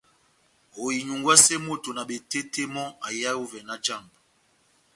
Oinyungwase 0.83 1.55
moto 1.65 1.89
na 1.93 2.03
betete 2.09 2.63
mò 2.73 2.83
aihae 3.07 3.37
ovè 3.43 3.59
nájàmbo. 3.67 4.17